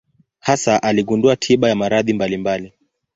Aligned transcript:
Hasa 0.39 0.83
aligundua 0.83 1.35
tiba 1.35 1.69
ya 1.69 1.75
maradhi 1.75 2.13
mbalimbali. 2.13 2.73